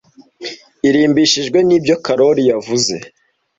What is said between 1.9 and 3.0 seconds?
Karoli yavuze